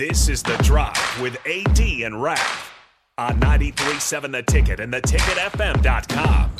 This 0.00 0.30
is 0.30 0.42
The 0.42 0.56
Drive 0.62 1.20
with 1.20 1.36
AD 1.46 1.78
and 1.78 2.22
Raf 2.22 2.72
on 3.18 3.38
93.7 3.38 4.32
The 4.32 4.42
Ticket 4.44 4.80
and 4.80 4.90
theticketfm.com. 4.94 6.59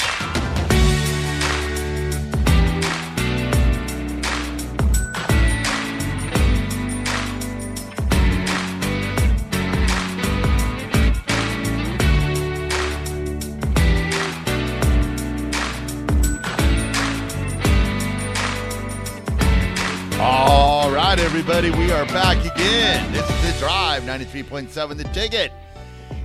right, 21.11 21.19
everybody, 21.19 21.73
we 21.73 21.91
are 21.91 22.07
back 22.07 22.39
again. 22.39 23.13
This 23.13 23.29
is 23.29 23.53
the 23.53 23.59
drive, 23.59 24.05
93.7 24.05 24.97
the 24.97 25.03
ticket. 25.03 25.51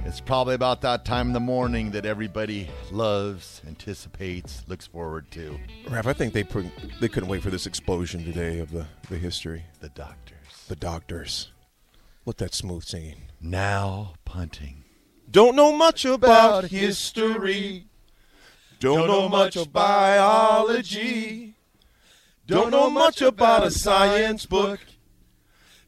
It's 0.05 0.19
probably 0.19 0.53
about 0.53 0.81
that 0.81 1.05
time 1.05 1.25
in 1.25 1.33
the 1.33 1.39
morning 1.39 1.89
that 1.89 2.05
everybody 2.05 2.69
loves, 2.91 3.63
anticipates, 3.67 4.63
looks 4.67 4.85
forward 4.85 5.31
to. 5.31 5.57
Raf, 5.89 6.05
I 6.05 6.13
think 6.13 6.33
they 6.33 6.43
put, 6.43 6.67
they 6.99 7.07
couldn't 7.07 7.29
wait 7.29 7.41
for 7.41 7.49
this 7.49 7.65
explosion 7.65 8.23
today 8.23 8.59
of 8.59 8.69
the, 8.69 8.85
the 9.09 9.17
history. 9.17 9.63
The 9.79 9.89
doctors. 9.89 10.65
The 10.67 10.75
doctors. 10.75 11.49
With 12.23 12.37
that 12.37 12.53
smooth 12.53 12.83
singing. 12.83 13.23
Now 13.41 14.13
punting. 14.23 14.83
Don't 15.31 15.55
know 15.55 15.75
much 15.75 16.05
about 16.05 16.65
history. 16.65 17.87
Don't 18.79 19.07
know 19.07 19.29
much 19.29 19.55
of 19.55 19.73
biology. 19.73 21.54
Don't 22.47 22.69
know 22.69 22.89
much 22.89 23.21
about 23.21 23.65
a 23.65 23.71
science 23.71 24.45
book. 24.45 24.79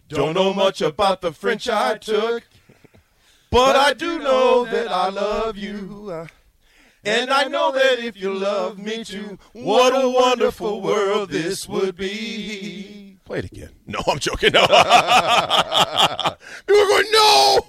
Don't 0.09 0.33
know 0.33 0.53
much 0.53 0.81
about 0.81 1.21
the 1.21 1.31
French 1.31 1.69
I 1.69 1.97
took. 1.97 2.43
But 3.51 3.75
I 3.75 3.93
do 3.93 4.19
know 4.19 4.65
that 4.65 4.87
I 4.89 5.09
love 5.09 5.55
you. 5.57 6.27
And 7.03 7.31
I 7.31 7.45
know 7.45 7.71
that 7.71 7.99
if 7.99 8.17
you 8.17 8.33
love 8.33 8.79
me 8.79 9.03
too, 9.03 9.37
what 9.53 9.93
a 9.93 10.09
wonderful 10.09 10.81
world 10.81 11.29
this 11.29 11.67
would 11.67 11.95
be. 11.95 13.17
Play 13.23 13.39
it 13.39 13.45
again. 13.45 13.71
No, 13.85 13.99
I'm 14.07 14.19
joking. 14.19 14.53
No. 14.53 14.61
People 16.65 16.81
are 16.81 16.87
going, 16.87 17.11
no. 17.11 17.59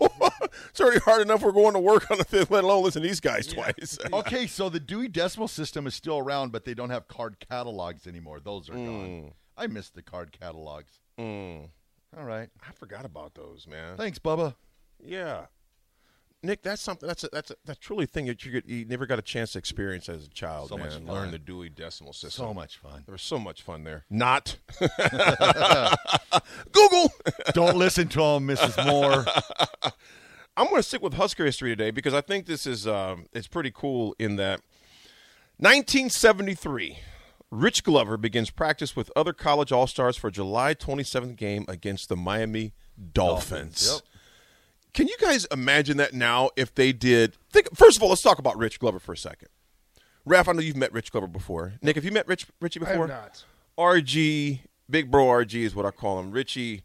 it's 0.70 0.80
already 0.80 0.98
hard 1.09 1.23
enough 1.23 1.42
we're 1.42 1.53
going 1.53 1.75
to 1.75 1.81
work 1.81 2.11
on 2.11 2.19
the 2.19 2.25
fifth, 2.28 2.51
let 2.51 2.64
alone 2.64 2.84
listen 2.84 3.03
to 3.03 3.09
these 3.09 3.20
guys 3.20 3.47
twice. 3.47 3.98
Okay, 4.12 4.47
so 4.47 4.69
the 4.69 4.81
Dewey 4.81 5.09
Decimal 5.09 5.48
System 5.48 5.87
is 5.87 5.95
still 5.95 6.19
around, 6.19 6.53
but 6.53 6.64
they 6.64 6.75
don't 6.75 6.91
have 6.91 7.09
card 7.09 7.37
catalogs 7.41 8.06
anymore. 8.06 8.41
Those 8.41 8.69
are 8.69 8.75
gone. 8.75 9.33
I 9.56 9.67
miss 9.67 9.91
the 9.91 10.03
card 10.03 10.33
catalogs. 10.33 11.01
Mm. 11.19 11.69
All 12.17 12.25
right. 12.25 12.48
I 12.67 12.73
forgot 12.73 13.05
about 13.05 13.34
those, 13.34 13.67
man. 13.67 13.97
Thanks, 13.97 14.19
Bubba. 14.19 14.55
Yeah, 15.05 15.47
Nick, 16.42 16.62
that's 16.62 16.81
something. 16.81 17.06
That's 17.06 17.25
a, 17.25 17.29
that's 17.33 17.51
a, 17.51 17.56
that's 17.64 17.81
truly 17.81 18.05
a 18.05 18.06
thing 18.06 18.27
that 18.27 18.45
you, 18.45 18.53
get, 18.53 18.69
you 18.69 18.84
never 18.84 19.06
got 19.06 19.19
a 19.19 19.23
chance 19.23 19.53
to 19.53 19.59
experience 19.59 20.09
as 20.09 20.27
a 20.27 20.31
child. 20.31 20.69
So 20.69 20.77
man. 20.77 20.86
much 20.86 20.95
fun. 20.95 21.06
Learn 21.06 21.30
the 21.33 21.39
Dewey 21.39 21.69
Decimal 21.69 22.13
System. 22.13 22.46
So 22.46 22.55
much 22.55 22.79
fun. 22.79 23.02
There 23.07 23.13
was 23.13 23.23
so 23.23 23.40
much 23.40 23.63
fun 23.63 23.83
there. 23.83 24.05
Not 24.08 24.57
Google. 26.73 27.13
Don't 27.55 27.77
listen 27.77 28.07
to 28.08 28.23
him, 28.23 28.46
Mrs. 28.46 28.86
Moore. 28.86 29.25
I'm 30.58 30.64
going 30.64 30.77
to 30.79 30.83
stick 30.83 31.02
with 31.02 31.14
Husker 31.14 31.45
history 31.45 31.70
today 31.70 31.92
because 31.92 32.13
I 32.14 32.20
think 32.20 32.46
this 32.46 32.67
is 32.67 32.85
um, 32.85 33.27
it's 33.33 33.46
pretty 33.46 33.70
cool 33.73 34.17
in 34.19 34.35
that 34.36 34.61
1973. 35.58 36.98
Rich 37.52 37.85
Glover 37.85 38.17
begins 38.17 38.51
practice 38.51 38.96
with 38.96 39.08
other 39.14 39.33
college 39.33 39.70
all 39.70 39.86
stars 39.86 40.17
for 40.17 40.33
July 40.33 40.74
27th 40.74 41.36
game 41.36 41.64
against 41.69 42.08
the 42.08 42.17
Miami 42.17 42.73
Dolphins. 43.13 43.86
Dolphins, 43.86 44.02
Can 44.92 45.07
you 45.07 45.17
guys 45.20 45.46
imagine 45.52 45.96
that 45.98 46.13
now 46.13 46.51
if 46.57 46.75
they 46.75 46.92
did? 46.92 47.36
Think 47.52 47.69
first 47.77 47.96
of 47.96 48.02
all, 48.02 48.08
let's 48.08 48.20
talk 48.23 48.40
about 48.40 48.58
Rich 48.58 48.80
Glover 48.80 48.98
for 48.98 49.13
a 49.13 49.17
second. 49.17 49.48
Raf, 50.27 50.48
I 50.48 50.52
know 50.52 50.61
you've 50.61 50.77
met 50.77 50.92
Rich 50.92 51.13
Glover 51.13 51.29
before. 51.29 51.75
Nick, 51.83 51.95
have 51.95 52.05
you 52.05 52.11
met 52.11 52.27
Rich 52.27 52.46
Richie 52.61 52.80
I 52.80 52.85
before? 52.85 53.07
have 53.07 53.23
not. 53.23 53.45
RG, 53.79 54.58
Big 54.90 55.08
Bro 55.08 55.25
RG 55.27 55.55
is 55.63 55.77
what 55.77 55.86
I 55.86 55.92
call 55.92 56.19
him. 56.19 56.33
Richie 56.33 56.83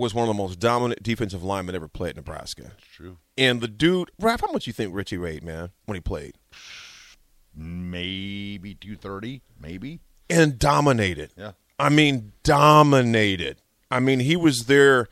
was 0.00 0.14
one 0.14 0.28
of 0.28 0.34
the 0.34 0.42
most 0.42 0.58
dominant 0.58 1.02
defensive 1.02 1.42
linemen 1.44 1.74
ever 1.74 1.88
played 1.88 2.10
in 2.10 2.16
Nebraska. 2.16 2.62
That's 2.62 2.84
True. 2.94 3.18
And 3.38 3.60
the 3.60 3.68
dude, 3.68 4.10
Raf, 4.18 4.40
how 4.40 4.50
much 4.52 4.66
you 4.66 4.72
think 4.72 4.94
Richie 4.94 5.18
weighed, 5.18 5.44
man, 5.44 5.70
when 5.86 5.94
he 5.94 6.00
played? 6.00 6.34
Maybe 7.54 8.74
230, 8.74 9.42
maybe. 9.60 10.00
And 10.28 10.58
dominated. 10.58 11.32
Yeah. 11.36 11.52
I 11.78 11.88
mean, 11.88 12.32
dominated. 12.42 13.60
I 13.90 14.00
mean, 14.00 14.20
he 14.20 14.36
was 14.36 14.64
their 14.66 15.08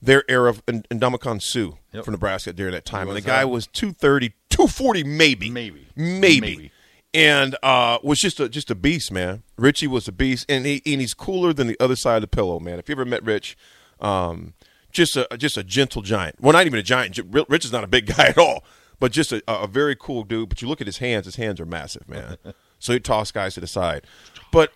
their 0.00 0.22
era 0.28 0.50
of 0.50 0.64
Ndamukong 0.66 1.42
Suh 1.42 1.72
Yep. 1.92 2.04
for 2.04 2.10
Nebraska 2.10 2.52
during 2.52 2.72
that 2.72 2.84
time. 2.84 3.08
And 3.08 3.16
the 3.16 3.20
guy 3.20 3.40
that. 3.40 3.48
was 3.48 3.66
230, 3.68 4.34
240 4.50 5.04
maybe. 5.04 5.50
Maybe. 5.50 5.86
Maybe. 5.96 6.40
Maybe. 6.40 6.72
And 7.14 7.56
uh, 7.62 7.98
was 8.02 8.18
just 8.20 8.38
a 8.38 8.48
just 8.50 8.70
a 8.70 8.74
beast, 8.74 9.10
man. 9.10 9.42
Richie 9.56 9.86
was 9.86 10.06
a 10.06 10.12
beast, 10.12 10.44
and 10.48 10.66
he 10.66 10.82
and 10.84 11.00
he's 11.00 11.14
cooler 11.14 11.54
than 11.54 11.66
the 11.66 11.76
other 11.80 11.96
side 11.96 12.16
of 12.16 12.20
the 12.20 12.28
pillow, 12.28 12.60
man. 12.60 12.78
If 12.78 12.88
you 12.88 12.94
ever 12.94 13.06
met 13.06 13.24
Rich, 13.24 13.56
um, 14.00 14.54
just 14.90 15.16
a 15.16 15.26
just 15.36 15.56
a 15.56 15.64
gentle 15.64 16.02
giant. 16.02 16.36
Well, 16.40 16.52
not 16.52 16.66
even 16.66 16.78
a 16.78 16.82
giant. 16.82 17.18
Rich 17.48 17.64
is 17.64 17.72
not 17.72 17.84
a 17.84 17.88
big 17.88 18.06
guy 18.16 18.26
at 18.26 18.38
all, 18.38 18.64
but 19.00 19.12
just 19.12 19.32
a, 19.32 19.42
a 19.46 19.66
very 19.66 19.96
cool 19.96 20.24
dude. 20.24 20.48
But 20.48 20.62
you 20.62 20.68
look 20.68 20.80
at 20.80 20.86
his 20.86 20.98
hands; 20.98 21.26
his 21.26 21.36
hands 21.36 21.60
are 21.60 21.66
massive, 21.66 22.08
man. 22.08 22.36
so 22.78 22.92
he 22.92 23.00
toss 23.00 23.30
guys 23.30 23.54
to 23.54 23.60
the 23.60 23.66
side. 23.66 24.06
But 24.52 24.72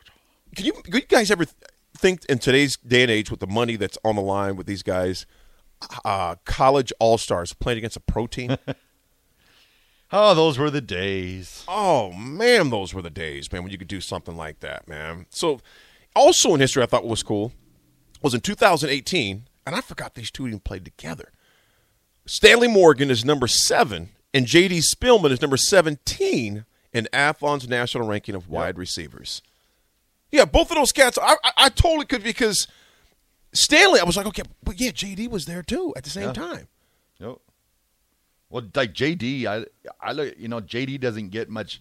can 0.55 0.67
you, 0.67 0.73
can 0.73 0.95
you 0.95 1.01
guys 1.03 1.31
ever 1.31 1.45
think 1.97 2.25
in 2.27 2.39
today's 2.39 2.77
day 2.77 3.03
and 3.03 3.11
age 3.11 3.31
with 3.31 3.41
the 3.41 3.47
money 3.47 3.77
that's 3.77 3.99
on 4.05 4.17
the 4.17 4.23
line 4.23 4.57
with 4.57 4.67
these 4.67 4.83
guys, 4.83 5.27
uh, 6.05 6.37
college 6.45 6.93
all 6.99 7.19
stars 7.19 7.53
playing 7.55 7.79
against 7.79 7.97
a 7.97 8.01
pro 8.01 8.27
team? 8.27 8.57
Oh, 10.15 10.35
those 10.35 10.59
were 10.59 10.69
the 10.69 10.83
days. 10.83 11.65
Oh 11.67 12.13
man, 12.13 12.69
those 12.69 12.93
were 12.93 13.01
the 13.01 13.09
days, 13.09 13.51
man, 13.51 13.63
when 13.63 13.73
you 13.73 13.79
could 13.79 13.89
do 13.89 14.03
something 14.03 14.37
like 14.37 14.61
that, 14.61 14.87
man. 14.87 15.25
So, 15.31 15.61
also 16.15 16.53
in 16.53 16.61
history, 16.61 16.83
I 16.83 16.87
thought 16.87 17.07
was 17.07 17.23
cool 17.23 17.51
was 18.23 18.35
in 18.35 18.41
2018, 18.41 19.45
and 19.67 19.75
I 19.75 19.81
forgot 19.81 20.15
these 20.15 20.31
two 20.31 20.47
even 20.47 20.61
played 20.61 20.85
together. 20.85 21.31
Stanley 22.27 22.69
Morgan 22.69 23.11
is 23.11 23.25
number 23.25 23.47
seven, 23.49 24.11
and 24.33 24.47
J.D. 24.47 24.81
Spielman 24.95 25.31
is 25.31 25.41
number 25.43 25.57
17 25.57 26.65
in 26.93 27.09
Athlon's 27.13 27.69
national 27.69 28.07
ranking 28.07 28.35
of 28.35 28.49
wide 28.49 28.79
receivers. 28.79 29.43
Yeah, 30.31 30.45
both 30.45 30.71
of 30.71 30.77
those 30.77 30.93
cats, 30.93 31.19
I, 31.21 31.37
I, 31.45 31.53
I 31.57 31.69
totally 31.69 32.07
could 32.07 32.23
because 32.23 32.67
Stanley, 33.53 34.01
I 34.01 34.05
was 34.05 34.17
like, 34.17 34.27
okay, 34.27 34.43
but 34.63 34.81
yeah, 34.81 34.91
J.D. 34.93 35.29
was 35.29 35.45
there 35.47 35.63
too 35.63 35.93
at 35.97 36.05
the 36.05 36.11
same 36.11 36.29
Yeah. 36.29 36.33
time. 36.33 36.69
Yep. 37.19 37.37
Well, 38.51 38.65
like 38.75 38.93
JD, 38.93 39.47
I, 39.47 39.65
I 40.01 40.13
look, 40.13 40.35
you 40.39 40.49
know, 40.49 40.61
JD 40.61 41.01
doesn't 41.01 41.31
get 41.31 41.49
much 41.49 41.81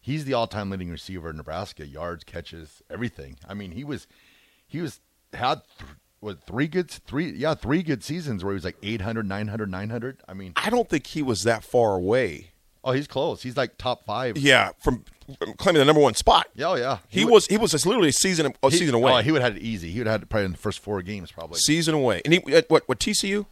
he's 0.00 0.24
the 0.24 0.32
all-time 0.34 0.70
leading 0.70 0.90
receiver 0.90 1.30
in 1.30 1.36
Nebraska, 1.36 1.86
yards, 1.86 2.24
catches, 2.24 2.82
everything. 2.90 3.36
I 3.48 3.54
mean, 3.54 3.72
he 3.72 3.84
was 3.84 4.06
he 4.66 4.80
was 4.80 5.00
had 5.32 5.60
th- 5.78 5.90
what 6.20 6.42
three 6.44 6.66
good 6.66 6.90
three 6.90 7.30
yeah 7.30 7.54
three 7.54 7.82
good 7.82 8.02
seasons 8.04 8.42
where 8.44 8.52
he 8.52 8.54
was 8.56 8.64
like 8.64 8.76
800 8.82 9.26
900 9.26 9.70
900 9.70 10.18
i 10.28 10.34
mean 10.34 10.52
I 10.56 10.68
don't 10.68 10.86
think 10.88 11.06
he 11.06 11.22
was 11.22 11.44
that 11.44 11.64
far 11.64 11.94
away. 11.94 12.50
oh 12.84 12.92
he's 12.92 13.06
close 13.06 13.42
he's 13.42 13.56
like 13.56 13.78
top 13.78 14.04
five 14.04 14.36
Yeah, 14.36 14.72
from 14.82 15.04
from 15.38 15.54
claiming 15.54 15.78
the 15.78 15.84
number 15.86 16.02
one 16.02 16.14
spot. 16.14 16.48
yeah 16.54 16.66
oh, 16.68 16.74
yeah 16.74 16.98
He 17.08 17.24
would- 17.24 17.32
was 17.32 17.46
he 17.46 17.56
was 17.56 17.70
just 17.70 17.86
literally 17.86 18.08
a 18.10 18.12
season 18.12 18.52
a 18.62 18.70
he- 18.70 18.76
season 18.76 18.94
oh, 18.96 18.98
away. 18.98 19.12
oh, 19.12 19.16
he 19.22 19.30
would 19.32 19.40
have 19.40 19.54
had 19.54 19.62
it 19.62 19.64
easy 19.64 19.90
he 19.92 19.98
would 20.00 20.06
have 20.08 20.14
had 20.14 20.22
it 20.24 20.28
probably 20.28 20.46
in 20.46 20.52
the 20.52 20.58
first 20.58 20.80
four 20.80 21.00
games 21.00 21.30
probably 21.32 21.58
season 21.58 21.94
away. 21.94 22.20
And 22.24 22.34
he 22.34 22.54
at 22.54 22.68
what 22.68 22.86
what 22.88 22.98
TCU? 22.98 23.46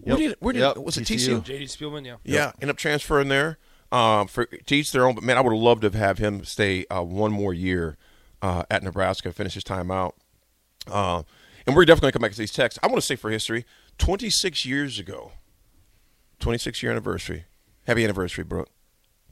Where 0.00 0.16
Yep. 0.16 0.18
did 0.18 0.36
where 0.40 0.52
did 0.52 0.60
Yep, 0.60 0.76
was 0.76 0.96
it 0.96 1.04
TCU. 1.06 1.40
TCU? 1.40 1.44
JD 1.44 1.62
Spielman, 1.64 2.06
yeah. 2.06 2.16
Yeah, 2.24 2.52
end 2.62 2.70
up 2.70 2.76
transferring 2.76 3.28
there 3.28 3.58
um, 3.92 4.26
for 4.28 4.44
to 4.46 4.76
each 4.76 4.92
their 4.92 5.06
own. 5.06 5.14
But 5.14 5.24
man, 5.24 5.36
I 5.38 5.40
would 5.40 5.52
have 5.52 5.62
loved 5.62 5.82
to 5.82 5.90
have 5.96 6.18
him 6.18 6.44
stay 6.44 6.84
uh, 6.90 7.02
one 7.02 7.32
more 7.32 7.54
year 7.54 7.96
uh, 8.42 8.64
at 8.70 8.82
Nebraska, 8.82 9.32
finish 9.32 9.54
his 9.54 9.64
time 9.64 9.90
out. 9.90 10.14
Uh, 10.86 11.22
and 11.66 11.76
we're 11.76 11.84
definitely 11.84 12.06
going 12.06 12.12
to 12.12 12.18
come 12.18 12.22
back 12.22 12.32
to 12.32 12.38
these 12.38 12.52
texts. 12.52 12.78
I 12.82 12.86
want 12.86 12.96
to 12.98 13.06
say 13.06 13.16
for 13.16 13.30
history, 13.30 13.64
26 13.98 14.64
years 14.64 14.98
ago, 14.98 15.32
26 16.40 16.82
year 16.82 16.92
anniversary. 16.92 17.44
Happy 17.86 18.04
anniversary, 18.04 18.44
Brooke. 18.44 18.68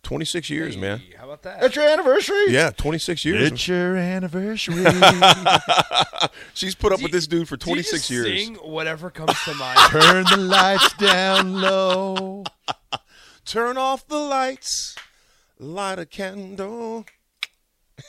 26 0.03 0.51
years, 0.51 0.77
man. 0.77 1.03
How 1.19 1.25
about 1.25 1.43
that? 1.43 1.63
it's 1.65 1.75
your 1.75 1.85
anniversary 1.89 2.45
Yeah, 2.51 2.71
26 2.71 3.25
years. 3.25 3.51
it's 3.51 3.67
your 3.67 3.97
anniversary 3.97 4.85
She's 6.55 6.75
put 6.77 6.93
up 6.93 7.03
with 7.03 7.11
this 7.11 7.27
dude 7.27 7.49
for 7.49 7.57
Do 7.57 7.71
you 7.71 7.75
26 7.83 7.91
just 8.09 8.11
years. 8.11 8.27
Sing 8.45 8.55
whatever 8.57 9.11
comes 9.11 9.35
to 9.45 9.55
mind. 9.59 9.79
turn 9.91 10.25
the 10.31 10.37
lights 10.37 10.93
down 10.95 11.61
low 11.61 12.45
Turn 13.47 13.79
off 13.79 14.07
the 14.09 14.19
lights, 14.19 14.97
light 15.57 16.01
a 16.01 16.05
candle. 16.05 17.07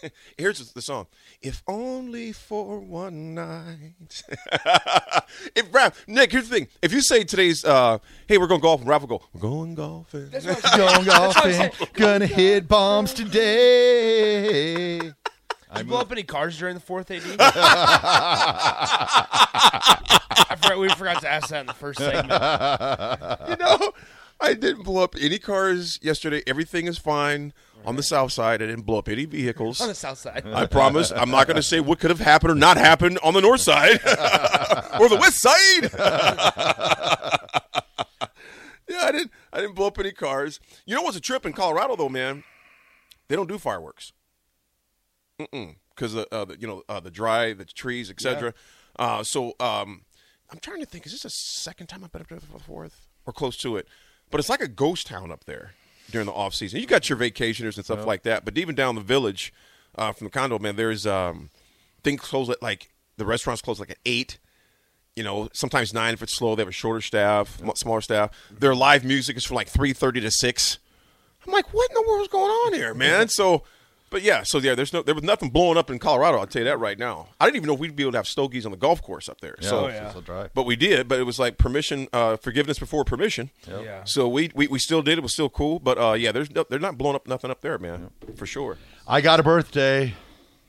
Here's 0.38 0.72
the 0.72 0.82
song. 0.82 1.06
If 1.44 1.62
only 1.68 2.32
for 2.32 2.80
one 2.80 3.36
night. 3.36 4.24
if 5.56 5.72
Raf, 5.72 6.04
Nick, 6.08 6.32
here's 6.32 6.50
the 6.50 6.56
thing. 6.56 6.68
If 6.82 6.92
you 6.92 7.02
say 7.02 7.24
today's, 7.24 7.64
uh, 7.64 8.00
hey, 8.26 8.40
we're 8.40 8.48
going 8.48 8.62
golfing, 8.62 8.88
Raf 8.88 9.02
will 9.02 9.20
go, 9.20 9.22
we're 9.32 9.42
going 9.42 9.76
golfing. 9.76 10.32
That's 10.32 10.48
what 10.48 10.64
going 10.76 11.06
golfing 11.06 11.54
saying. 11.54 11.72
gonna 11.94 12.26
hit 12.26 12.68
bombs 12.68 13.14
today 13.14 14.98
Did 14.98 15.14
you 15.78 15.84
blow 15.84 16.00
up 16.00 16.12
any 16.12 16.24
cars 16.24 16.58
during 16.58 16.74
the 16.74 16.82
fourth 16.82 17.12
AD? 17.12 17.22
I 20.50 20.56
forgot, 20.60 20.80
we 20.80 20.90
forgot 20.90 21.22
to 21.22 21.30
ask 21.30 21.50
that 21.50 21.62
in 21.62 21.68
the 21.68 21.74
first 21.74 22.00
segment. 22.00 22.32
you 23.50 23.58
know, 23.58 23.94
I 24.40 24.54
didn't 24.54 24.84
blow 24.84 25.04
up 25.04 25.16
any 25.20 25.40
cars 25.40 26.00
yesterday. 26.02 26.44
Everything 26.46 26.88
is 26.88 26.98
fine 26.98 27.54
on 27.86 27.96
the 27.96 28.04
south 28.04 28.32
side. 28.32 28.62
I 28.62 28.68
didn't 28.68 28.86
blow 28.86 29.00
up 29.00 29.10
any 29.10 29.26
vehicles. 29.26 29.82
On 29.82 29.88
the 29.88 29.96
south 29.96 30.20
side. 30.20 30.44
I 30.46 30.66
promise. 30.66 31.12
I'm 31.12 31.32
not 31.32 31.48
going 31.48 31.56
to 31.56 31.64
say 31.64 31.80
what 31.80 32.00
could 32.00 32.12
have 32.12 32.20
happened 32.20 32.52
or 32.52 32.56
not 32.56 32.78
happened 32.78 33.20
on 33.24 33.34
the 33.34 33.42
north 33.42 33.62
side 33.62 33.94
or 35.00 35.10
the 35.10 35.18
west 35.20 35.42
side. 35.42 35.90
yeah, 38.88 39.04
I 39.04 39.12
didn't. 39.12 39.32
I 39.52 39.62
didn't 39.62 39.76
blow 39.76 39.88
up 39.88 40.00
any 40.00 40.12
cars. 40.12 40.60
You 40.86 40.96
know 40.96 41.02
what's 41.02 41.18
a 41.18 41.22
trip 41.22 41.46
in 41.46 41.54
Colorado 41.54 41.96
though, 41.96 42.10
man? 42.10 42.44
They 43.28 43.36
don't 43.36 43.50
do 43.50 43.58
fireworks. 43.58 44.14
Because 45.38 46.14
the, 46.14 46.28
uh, 46.32 46.46
the 46.46 46.58
you 46.60 46.68
know 46.68 46.84
uh, 46.90 47.00
the 47.00 47.12
dry, 47.12 47.54
the 47.54 47.66
trees, 47.66 48.10
etc. 48.10 48.54
Uh, 48.98 49.24
so 49.24 49.54
um, 49.60 50.04
I'm 50.52 50.60
trying 50.60 50.80
to 50.80 50.86
think. 50.86 51.06
Is 51.06 51.14
this 51.14 51.24
the 51.24 51.30
second 51.30 51.88
time 51.88 52.04
I've 52.04 52.12
been 52.12 52.22
up 52.22 52.30
there 52.30 52.40
for 52.40 52.58
the 52.58 52.64
fourth 52.64 53.08
or 53.26 53.34
close 53.34 53.58
to 53.58 53.78
it? 53.78 53.88
But 54.30 54.40
it's 54.40 54.50
like 54.50 54.62
a 54.62 54.68
ghost 54.68 55.08
town 55.08 55.32
up 55.32 55.46
there 55.46 55.72
during 56.12 56.26
the 56.28 56.34
off 56.34 56.54
season. 56.54 56.80
You 56.80 56.88
got 56.88 57.10
your 57.10 57.18
vacationers 57.18 57.76
and 57.76 57.86
stuff 57.86 58.06
like 58.06 58.24
that, 58.24 58.46
but 58.46 58.58
even 58.58 58.76
down 58.76 58.96
the 58.96 59.02
village 59.02 59.54
uh, 59.96 60.12
from 60.12 60.26
the 60.26 60.32
condo, 60.32 60.60
man, 60.60 60.76
there's 60.76 61.08
um, 61.08 61.50
things 62.04 62.22
close 62.22 62.50
at 62.50 62.62
like 62.62 62.90
the 63.18 63.26
restaurants 63.26 63.62
close 63.62 63.80
like 63.80 63.92
at 63.92 63.98
eight. 64.06 64.38
You 65.16 65.24
know, 65.24 65.50
sometimes 65.54 65.94
nine 65.94 66.14
if 66.14 66.22
it's 66.22 66.36
slow. 66.36 66.56
They 66.56 66.62
have 66.62 66.68
a 66.68 66.72
shorter 66.72 67.02
staff, 67.02 67.60
smaller 67.76 68.02
staff. 68.02 68.32
Their 68.52 68.76
live 68.76 69.04
music 69.04 69.36
is 69.38 69.44
from 69.46 69.56
like 69.56 69.68
three 69.68 69.94
thirty 69.94 70.22
to 70.22 70.30
six. 70.30 70.78
I'm 71.46 71.52
like, 71.54 71.74
what 71.74 71.90
in 71.90 71.96
the 71.96 72.04
world's 72.08 72.28
going 72.28 72.52
on 72.52 72.74
here, 72.74 72.94
man? 72.94 73.30
So, 73.30 73.64
but 74.10 74.22
yeah, 74.22 74.44
so 74.44 74.58
yeah, 74.60 74.74
there's 74.76 74.94
no, 74.94 75.02
there 75.02 75.14
was 75.16 75.24
nothing 75.24 75.50
blowing 75.50 75.78
up 75.78 75.90
in 75.90 76.00
Colorado. 76.00 76.38
I'll 76.40 76.48
tell 76.48 76.62
you 76.62 76.66
that 76.68 76.80
right 76.80 76.98
now. 76.98 77.28
I 77.40 77.46
didn't 77.46 77.58
even 77.58 77.68
know 77.68 77.74
if 77.74 77.80
we'd 77.80 77.96
be 77.96 78.04
able 78.04 78.14
to 78.14 78.18
have 78.20 78.28
stogies 78.28 78.66
on 78.66 78.72
the 78.72 78.78
golf 78.78 79.02
course 79.02 79.28
up 79.30 79.42
there. 79.42 79.56
so, 79.62 79.86
Oh, 79.86 79.88
yeah. 79.88 80.12
so 80.14 80.22
dry. 80.22 80.50
but 80.54 80.64
we 80.64 80.76
did. 80.76 81.08
But 81.08 81.20
it 81.20 81.24
was 81.24 81.40
like 81.40 81.58
permission, 81.58 82.08
uh, 82.14 82.38
forgiveness 82.38 82.80
before 82.80 83.04
permission. 83.04 83.50
Yeah. 83.68 84.04
So 84.06 84.28
we, 84.28 84.52
we 84.56 84.68
we 84.68 84.80
still 84.80 85.02
did. 85.02 85.18
It 85.18 85.22
was 85.22 85.34
still 85.34 85.50
cool. 85.50 85.80
But 85.80 85.98
uh, 85.98 86.14
yeah, 86.14 86.32
there's 86.32 86.50
no, 86.52 86.66
they're 86.70 86.80
not 86.80 86.98
blowing 86.98 87.16
up 87.16 87.28
nothing 87.28 87.52
up 87.52 87.62
there, 87.62 87.78
man, 87.78 88.10
for 88.36 88.46
sure. 88.46 88.78
i 89.08 89.22
got 89.22 89.40
a 89.40 89.44
birthday 89.44 90.14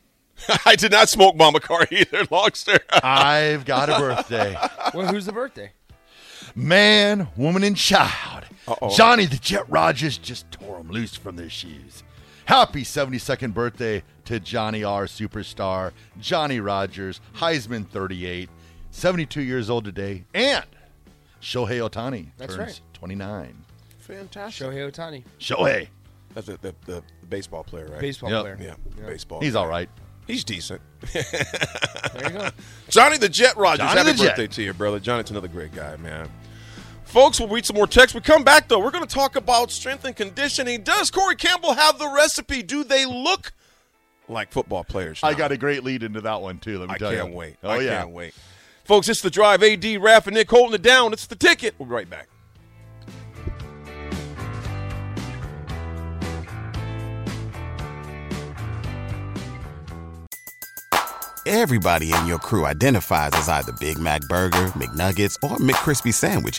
I 0.64 0.76
did 0.76 0.92
not 0.92 1.08
smoke 1.08 1.36
bomb 1.36 1.54
a 1.56 1.60
car 1.60 1.84
either, 1.90 2.24
Longster. 2.30 2.78
i've 3.02 3.64
got 3.64 3.88
a 3.88 3.98
birthday 3.98 4.56
Well, 4.94 5.08
who's 5.08 5.26
the 5.26 5.32
birthday? 5.32 5.72
Man, 6.54 7.28
woman, 7.36 7.62
and 7.64 7.76
child. 7.76 8.44
Uh-oh. 8.66 8.94
Johnny 8.96 9.26
the 9.26 9.36
Jet 9.36 9.64
Rodgers 9.68 10.16
just 10.18 10.50
tore 10.50 10.78
them 10.78 10.90
loose 10.90 11.14
from 11.14 11.36
their 11.36 11.50
shoes. 11.50 12.02
Happy 12.48 12.82
72nd 12.82 13.52
birthday 13.52 14.02
to 14.24 14.40
Johnny 14.40 14.82
R. 14.82 15.04
Superstar, 15.04 15.92
Johnny 16.18 16.60
Rodgers, 16.60 17.20
Heisman 17.36 17.86
38, 17.86 18.48
72 18.90 19.42
years 19.42 19.68
old 19.68 19.84
today, 19.84 20.24
and 20.32 20.64
Shohei 21.42 21.86
Ohtani 21.86 22.28
That's 22.38 22.56
turns 22.56 22.80
right. 22.80 22.94
29. 22.94 23.54
Fantastic. 23.98 24.66
Shohei 24.66 24.90
Ohtani, 24.90 25.24
Shohei, 25.38 25.88
That's 26.32 26.46
the, 26.46 26.56
the, 26.62 26.74
the, 26.86 27.02
the 27.20 27.26
baseball 27.28 27.64
player, 27.64 27.88
right? 27.88 28.00
baseball 28.00 28.30
Yep. 28.30 28.40
player. 28.40 28.58
Yeah, 28.58 29.06
baseball. 29.06 29.42
he's 29.42 29.54
all 29.54 29.68
right. 29.68 29.90
He's 30.26 30.42
decent. 30.42 30.80
There 31.12 31.22
you 32.22 32.30
go. 32.30 32.48
Johnny 32.88 33.18
the 33.18 33.28
Jet 33.28 33.58
Rodgers. 33.58 33.86
Johnny 33.88 33.98
Happy 33.98 34.12
the 34.12 34.24
Jet. 34.24 34.28
birthday 34.36 34.46
to 34.46 34.62
you, 34.62 34.72
brother. 34.72 34.98
Johnny's 34.98 35.30
another 35.30 35.48
great 35.48 35.72
guy, 35.74 35.96
man. 35.98 36.30
Folks, 37.08 37.40
we'll 37.40 37.48
read 37.48 37.64
some 37.64 37.74
more 37.76 37.86
text. 37.86 38.14
We 38.14 38.20
come 38.20 38.44
back 38.44 38.68
though. 38.68 38.78
We're 38.78 38.90
going 38.90 39.06
to 39.06 39.12
talk 39.14 39.34
about 39.34 39.70
strength 39.70 40.04
and 40.04 40.14
conditioning. 40.14 40.82
Does 40.82 41.10
Corey 41.10 41.36
Campbell 41.36 41.72
have 41.72 41.98
the 41.98 42.06
recipe? 42.06 42.62
Do 42.62 42.84
they 42.84 43.06
look 43.06 43.52
like 44.28 44.52
football 44.52 44.84
players? 44.84 45.20
I 45.22 45.32
got 45.32 45.50
a 45.50 45.56
great 45.56 45.82
lead 45.84 46.02
into 46.02 46.20
that 46.20 46.42
one, 46.42 46.58
too. 46.58 46.78
Let 46.78 46.90
me 46.90 46.96
I 46.96 46.98
tell 46.98 47.12
you. 47.12 47.18
I 47.18 47.22
can't 47.22 47.34
wait. 47.34 47.56
Oh, 47.62 47.70
I 47.70 47.80
yeah. 47.80 48.00
can't 48.00 48.10
wait. 48.10 48.34
Folks, 48.84 49.08
it's 49.08 49.22
the 49.22 49.30
drive. 49.30 49.62
AD, 49.62 49.84
Raf, 50.02 50.26
and 50.26 50.36
Nick 50.36 50.50
holding 50.50 50.74
it 50.74 50.82
down. 50.82 51.14
It's 51.14 51.26
the 51.26 51.34
ticket. 51.34 51.74
We'll 51.78 51.88
be 51.88 51.94
right 51.94 52.10
back. 52.10 52.28
Everybody 61.46 62.12
in 62.12 62.26
your 62.26 62.38
crew 62.38 62.66
identifies 62.66 63.30
as 63.32 63.48
either 63.48 63.72
Big 63.80 63.98
Mac 63.98 64.20
Burger, 64.28 64.66
McNuggets, 64.76 65.36
or 65.42 65.56
McCrispy 65.56 66.12
Sandwich. 66.12 66.58